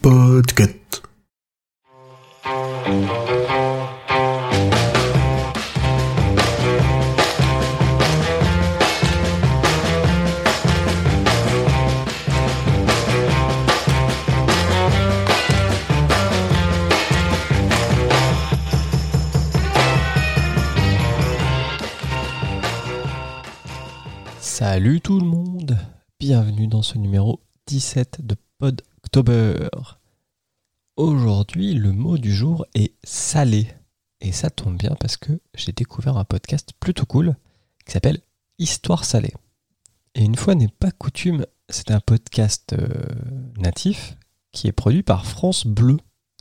Podcast. 0.00 1.02
Salut 24.40 25.00
tout 25.00 25.18
le 25.18 25.26
monde, 25.26 25.76
bienvenue 26.18 26.66
dans 26.66 26.82
ce 26.82 26.98
numéro 26.98 27.40
17 27.72 28.26
de 28.26 28.36
Podctober. 28.58 29.70
Aujourd'hui, 30.96 31.72
le 31.72 31.92
mot 31.92 32.18
du 32.18 32.30
jour 32.30 32.66
est 32.74 32.92
salé. 33.02 33.66
Et 34.20 34.30
ça 34.30 34.50
tombe 34.50 34.76
bien 34.76 34.94
parce 35.00 35.16
que 35.16 35.40
j'ai 35.54 35.72
découvert 35.72 36.18
un 36.18 36.24
podcast 36.24 36.72
plutôt 36.78 37.06
cool 37.06 37.34
qui 37.86 37.92
s'appelle 37.92 38.20
Histoire 38.58 39.06
salée. 39.06 39.32
Et 40.14 40.22
une 40.22 40.36
fois 40.36 40.54
n'est 40.54 40.68
pas 40.68 40.90
coutume, 40.90 41.46
c'est 41.70 41.90
un 41.90 42.00
podcast 42.00 42.74
euh, 42.74 43.06
natif 43.56 44.18
qui 44.52 44.68
est 44.68 44.72
produit 44.72 45.02
par 45.02 45.24
France 45.24 45.66
Bleu. 45.66 45.96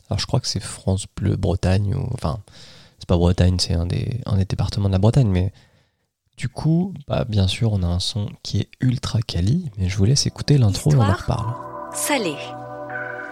Alors 0.10 0.20
je 0.20 0.26
crois 0.26 0.42
que 0.42 0.50
c'est 0.50 0.60
France 0.60 1.06
Bleu 1.16 1.38
Bretagne, 1.38 1.96
ou 1.96 2.10
enfin, 2.14 2.44
c'est 3.00 3.08
pas 3.08 3.16
Bretagne, 3.16 3.58
c'est 3.58 3.76
un 3.76 3.86
des, 3.86 4.20
un 4.26 4.36
des 4.36 4.44
départements 4.44 4.90
de 4.90 4.94
la 4.94 5.00
Bretagne, 5.00 5.30
mais 5.30 5.54
du 6.42 6.50
coup, 6.50 6.92
bah, 7.08 7.24
bien 7.30 7.48
sûr, 7.48 7.72
on 7.72 7.84
a 7.84 7.86
un 7.86 8.00
son 8.00 8.26
qui 8.42 8.62
est 8.62 8.70
ultra 8.80 9.20
quali, 9.22 9.70
mais 9.78 9.90
je 9.90 9.96
vous 9.96 10.06
laisse 10.06 10.26
écouter 10.26 10.58
l'intro 10.58 10.92
et 10.92 10.96
on 10.96 11.02
en 11.02 11.14
reparle. 11.14 11.54
Salé, 11.94 12.34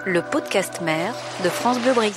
le 0.05 0.21
podcast 0.21 0.81
mère 0.81 1.15
de 1.43 1.49
France 1.49 1.79
Bleu 1.79 1.93
Brésil. 1.93 2.13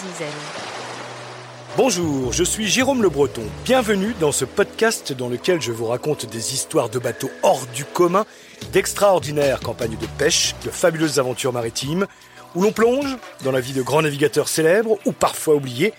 Bonjour, 1.79 2.35
je 2.35 2.45
suis 2.45 2.69
Jérôme 2.69 3.03
Le 3.03 3.09
Breton. 3.09 3.41
Bienvenue 3.65 4.15
dans 4.21 4.33
ce 4.33 4.45
podcast 4.45 5.15
dans 5.15 5.31
lequel 5.31 5.63
je 5.63 5.73
vous 5.73 5.87
raconte 5.87 6.27
des 6.27 6.53
histoires 6.53 6.91
de 6.91 6.99
bateaux 6.99 7.31
hors 7.43 7.67
du 7.75 7.87
commun, 7.87 8.27
d'extraordinaires 8.75 9.61
campagnes 9.61 9.97
de 9.97 10.07
pêche, 10.19 10.55
de 10.63 10.69
fabuleuses 10.69 11.19
aventures 11.19 11.55
maritimes, 11.55 12.07
où 12.55 12.61
l'on 12.61 12.73
plonge 12.73 13.17
dans 13.45 13.53
la 13.53 13.61
vie 13.61 13.73
de 13.73 13.81
grands 13.81 14.03
navigateurs 14.03 14.49
célèbres 14.49 14.99
ou 15.07 15.13
parfois 15.13 15.55
oubliés. 15.55 15.95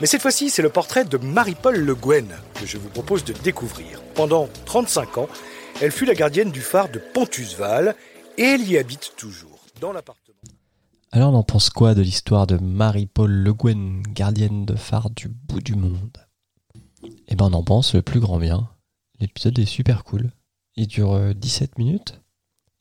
Mais 0.00 0.06
cette 0.06 0.20
fois-ci, 0.20 0.50
c'est 0.50 0.60
le 0.60 0.68
portrait 0.68 1.06
de 1.06 1.16
Marie-Paul 1.16 1.76
Le 1.76 1.94
Guen 1.94 2.28
que 2.60 2.66
je 2.66 2.76
vous 2.76 2.90
propose 2.90 3.24
de 3.24 3.32
découvrir. 3.32 4.02
Pendant 4.14 4.46
35 4.66 5.18
ans, 5.18 5.28
elle 5.80 5.90
fut 5.90 6.04
la 6.04 6.14
gardienne 6.14 6.50
du 6.50 6.60
phare 6.60 6.90
de 6.90 6.98
Pontusval 6.98 7.96
et 8.36 8.42
elle 8.42 8.68
y 8.68 8.76
habite 8.76 9.14
toujours, 9.16 9.58
dans 9.80 9.92
l'appartement. 9.92 10.36
Alors, 11.12 11.32
on 11.32 11.36
en 11.38 11.42
pense 11.42 11.70
quoi 11.70 11.94
de 11.94 12.02
l'histoire 12.02 12.46
de 12.46 12.58
Marie-Paul 12.58 13.30
Le 13.30 13.54
Guen, 13.54 14.02
gardienne 14.02 14.66
de 14.66 14.74
phare 14.74 15.08
du 15.08 15.28
bout 15.28 15.62
du 15.62 15.74
monde? 15.74 16.18
Eh 17.28 17.34
ben, 17.34 17.46
on 17.46 17.54
en 17.54 17.62
pense 17.62 17.94
le 17.94 18.02
plus 18.02 18.20
grand 18.20 18.38
bien. 18.38 18.68
L'épisode 19.18 19.58
est 19.58 19.64
super 19.64 20.04
cool. 20.04 20.30
Il 20.74 20.88
dure 20.88 21.14
euh, 21.14 21.32
17 21.32 21.78
minutes. 21.78 22.20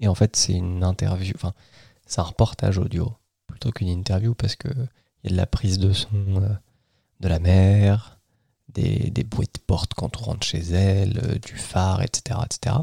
Et 0.01 0.09
en 0.09 0.15
fait, 0.15 0.35
c'est 0.35 0.53
une 0.53 0.83
interview, 0.83 1.31
enfin, 1.35 1.53
c'est 2.05 2.19
un 2.19 2.25
reportage 2.25 2.77
audio 2.77 3.13
plutôt 3.47 3.71
qu'une 3.71 3.87
interview 3.87 4.35
parce 4.35 4.57
que 4.57 4.67
il 5.23 5.29
y 5.29 5.33
a 5.33 5.35
de 5.35 5.37
la 5.37 5.47
prise 5.47 5.79
de 5.79 5.93
son 5.93 6.09
euh, 6.41 6.49
de 7.25 7.29
la 7.29 7.39
mer, 7.39 8.19
des, 8.69 9.09
des 9.09 9.23
bruits 9.23 9.49
de 9.51 9.59
porte 9.59 9.95
quand 9.95 10.21
on 10.21 10.25
rentre 10.25 10.45
chez 10.45 10.59
elle, 10.59 11.19
euh, 11.23 11.39
du 11.39 11.57
phare, 11.57 12.03
etc., 12.03 12.39
etc. 12.45 12.75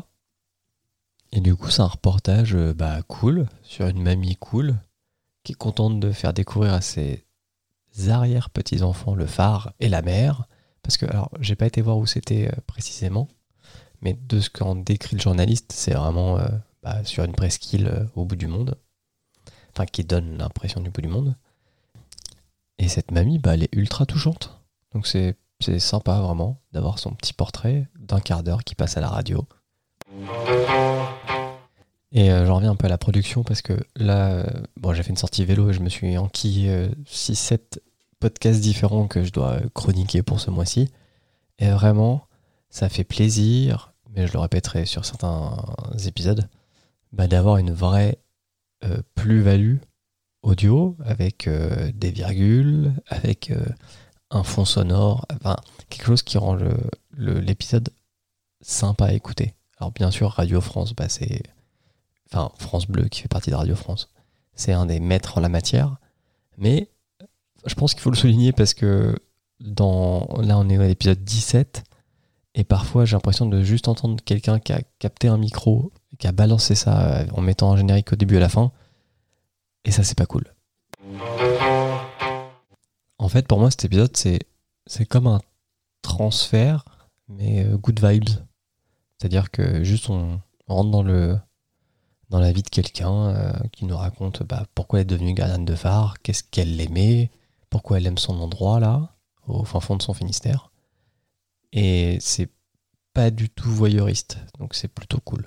Et 1.30 1.40
du 1.40 1.54
coup, 1.54 1.70
c'est 1.70 1.82
un 1.82 1.86
reportage 1.86 2.56
euh, 2.56 2.74
bah, 2.74 3.02
cool 3.06 3.46
sur 3.62 3.86
une 3.86 4.02
mamie 4.02 4.34
cool 4.34 4.74
qui 5.44 5.52
est 5.52 5.56
contente 5.56 6.00
de 6.00 6.10
faire 6.10 6.34
découvrir 6.34 6.72
à 6.72 6.80
ses 6.80 7.24
arrière-petits-enfants 8.08 9.14
le 9.14 9.26
phare 9.26 9.74
et 9.78 9.88
la 9.88 10.02
mer. 10.02 10.48
Parce 10.82 10.96
que, 10.96 11.06
alors, 11.06 11.30
j'ai 11.38 11.54
pas 11.54 11.66
été 11.66 11.80
voir 11.80 11.98
où 11.98 12.06
c'était 12.06 12.48
euh, 12.48 12.60
précisément, 12.66 13.28
mais 14.00 14.14
de 14.14 14.40
ce 14.40 14.50
qu'en 14.50 14.74
décrit 14.74 15.14
le 15.14 15.22
journaliste, 15.22 15.70
c'est 15.72 15.94
vraiment 15.94 16.40
bah, 16.82 17.04
sur 17.04 17.22
une 17.22 17.36
presqu'île 17.36 18.08
au 18.16 18.24
bout 18.24 18.34
du 18.34 18.48
monde. 18.48 18.76
Enfin, 19.72 19.86
qui 19.86 20.02
donne 20.02 20.38
l'impression 20.38 20.80
du 20.80 20.90
bout 20.90 21.00
du 21.00 21.08
monde. 21.08 21.36
Et 22.82 22.88
cette 22.88 23.12
mamie, 23.12 23.38
bah, 23.38 23.54
elle 23.54 23.62
est 23.62 23.72
ultra 23.76 24.06
touchante. 24.06 24.58
Donc, 24.92 25.06
c'est 25.06 25.36
sympa 25.78 26.18
vraiment 26.18 26.60
d'avoir 26.72 26.98
son 26.98 27.12
petit 27.12 27.32
portrait 27.32 27.86
d'un 27.96 28.18
quart 28.18 28.42
d'heure 28.42 28.64
qui 28.64 28.74
passe 28.74 28.96
à 28.96 29.00
la 29.00 29.08
radio. 29.08 29.46
Et 32.10 32.32
euh, 32.32 32.44
j'en 32.44 32.56
reviens 32.56 32.72
un 32.72 32.74
peu 32.74 32.86
à 32.86 32.90
la 32.90 32.98
production 32.98 33.44
parce 33.44 33.62
que 33.62 33.74
là, 33.94 34.32
euh, 34.32 34.44
bon, 34.76 34.92
j'ai 34.94 35.04
fait 35.04 35.10
une 35.10 35.16
sortie 35.16 35.44
vélo 35.44 35.70
et 35.70 35.72
je 35.72 35.78
me 35.78 35.88
suis 35.88 36.18
enquillé 36.18 36.88
6-7 37.06 37.78
podcasts 38.18 38.60
différents 38.60 39.06
que 39.06 39.22
je 39.22 39.30
dois 39.30 39.52
euh, 39.52 39.68
chroniquer 39.72 40.24
pour 40.24 40.40
ce 40.40 40.50
mois-ci. 40.50 40.90
Et 41.60 41.70
vraiment, 41.70 42.26
ça 42.68 42.88
fait 42.88 43.04
plaisir, 43.04 43.94
mais 44.10 44.26
je 44.26 44.32
le 44.32 44.40
répéterai 44.40 44.86
sur 44.86 45.04
certains 45.04 45.56
épisodes, 46.04 46.48
bah, 47.12 47.28
d'avoir 47.28 47.58
une 47.58 47.70
vraie 47.70 48.18
euh, 48.82 49.02
plus-value 49.14 49.76
audio 50.42 50.96
avec 51.04 51.46
euh, 51.46 51.90
des 51.94 52.10
virgules, 52.10 52.92
avec 53.08 53.50
euh, 53.50 53.64
un 54.30 54.42
fond 54.42 54.64
sonore, 54.64 55.26
enfin, 55.34 55.56
quelque 55.88 56.06
chose 56.06 56.22
qui 56.22 56.38
rend 56.38 56.54
le- 56.54 56.76
le- 57.10 57.40
l'épisode 57.40 57.90
sympa 58.60 59.06
à 59.06 59.12
écouter. 59.12 59.54
Alors 59.78 59.92
bien 59.92 60.10
sûr, 60.10 60.30
Radio 60.30 60.60
France, 60.60 60.94
bah, 60.94 61.08
c'est 61.08 61.42
enfin 62.32 62.50
France 62.58 62.86
Bleu 62.86 63.08
qui 63.08 63.20
fait 63.22 63.28
partie 63.28 63.50
de 63.50 63.56
Radio 63.56 63.74
France. 63.76 64.08
C'est 64.54 64.72
un 64.72 64.86
des 64.86 65.00
maîtres 65.00 65.38
en 65.38 65.40
la 65.40 65.48
matière, 65.48 65.96
mais 66.58 66.88
je 67.66 67.74
pense 67.74 67.92
qu'il 67.94 68.02
faut 68.02 68.10
le 68.10 68.16
souligner 68.16 68.52
parce 68.52 68.74
que 68.74 69.16
dans 69.60 70.26
là 70.42 70.58
on 70.58 70.68
est 70.68 70.76
à 70.76 70.86
l'épisode 70.88 71.22
17 71.22 71.84
et 72.54 72.64
parfois 72.64 73.04
j'ai 73.04 73.14
l'impression 73.16 73.46
de 73.46 73.62
juste 73.62 73.86
entendre 73.88 74.22
quelqu'un 74.24 74.58
qui 74.58 74.72
a 74.72 74.80
capté 74.98 75.28
un 75.28 75.38
micro, 75.38 75.92
qui 76.18 76.26
a 76.26 76.32
balancé 76.32 76.74
ça 76.74 77.20
euh, 77.20 77.26
en 77.32 77.40
mettant 77.40 77.72
un 77.72 77.76
générique 77.76 78.12
au 78.12 78.16
début 78.16 78.34
et 78.34 78.38
à 78.38 78.40
la 78.40 78.48
fin 78.48 78.72
et 79.84 79.90
ça 79.90 80.04
c'est 80.04 80.16
pas 80.16 80.26
cool. 80.26 80.44
En 83.18 83.28
fait, 83.28 83.46
pour 83.46 83.58
moi 83.58 83.70
cet 83.70 83.84
épisode 83.84 84.16
c'est 84.16 85.06
comme 85.06 85.26
un 85.26 85.40
transfert 86.02 86.84
mais 87.28 87.64
euh, 87.64 87.76
good 87.76 88.04
vibes. 88.04 88.28
C'est-à-dire 89.18 89.50
que 89.50 89.84
juste 89.84 90.10
on 90.10 90.40
on 90.68 90.74
rentre 90.74 90.90
dans 90.90 91.02
le 91.02 91.38
dans 92.30 92.40
la 92.40 92.52
vie 92.52 92.62
de 92.62 92.68
quelqu'un 92.70 93.28
euh, 93.28 93.52
qui 93.72 93.84
nous 93.84 93.96
raconte 93.96 94.42
bah, 94.42 94.64
pourquoi 94.74 95.00
elle 95.00 95.02
est 95.02 95.10
devenue 95.10 95.34
gardienne 95.34 95.66
de 95.66 95.74
phare, 95.74 96.16
qu'est-ce 96.22 96.42
qu'elle 96.42 96.80
aimait, 96.80 97.30
pourquoi 97.68 97.98
elle 97.98 98.06
aime 98.06 98.16
son 98.16 98.40
endroit 98.40 98.80
là, 98.80 99.14
au 99.46 99.64
fin 99.64 99.80
fond 99.80 99.96
de 99.96 100.02
son 100.02 100.14
Finistère. 100.14 100.72
Et 101.74 102.16
c'est 102.20 102.48
pas 103.12 103.30
du 103.30 103.50
tout 103.50 103.70
voyeuriste, 103.70 104.38
donc 104.58 104.74
c'est 104.74 104.88
plutôt 104.88 105.20
cool. 105.20 105.46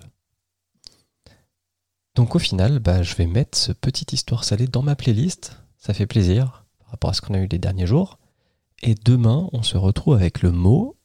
Donc 2.15 2.35
au 2.35 2.39
final, 2.39 2.79
bah, 2.79 3.03
je 3.03 3.15
vais 3.15 3.25
mettre 3.25 3.57
ce 3.57 3.71
petite 3.71 4.13
histoire 4.13 4.43
salée 4.43 4.67
dans 4.67 4.81
ma 4.81 4.95
playlist, 4.95 5.59
ça 5.77 5.93
fait 5.93 6.07
plaisir 6.07 6.65
par 6.79 6.91
rapport 6.91 7.09
à 7.09 7.13
ce 7.13 7.21
qu'on 7.21 7.33
a 7.33 7.39
eu 7.39 7.47
les 7.47 7.59
derniers 7.59 7.87
jours. 7.87 8.17
Et 8.81 8.95
demain, 8.95 9.49
on 9.51 9.63
se 9.63 9.77
retrouve 9.77 10.15
avec 10.15 10.41
le 10.41 10.51
mot 10.51 10.95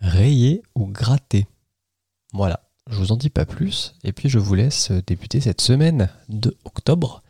rayer 0.00 0.62
ou 0.74 0.86
gratter. 0.86 1.46
Voilà. 2.32 2.60
Je 2.88 2.98
vous 2.98 3.10
en 3.10 3.16
dis 3.16 3.30
pas 3.30 3.46
plus, 3.46 3.96
et 4.04 4.12
puis 4.12 4.28
je 4.28 4.38
vous 4.38 4.54
laisse 4.54 4.92
débuter 4.92 5.40
cette 5.40 5.60
semaine 5.60 6.08
de 6.28 6.56
octobre 6.64 7.24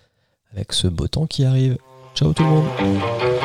avec 0.53 0.75
ce 0.75 0.87
beau 0.87 1.09
temps 1.09 1.27
qui 1.27 1.47
arrive. 1.47 1.78
Ciao 2.15 2.34
tout 2.34 2.43
le 2.43 2.50
monde 2.50 3.35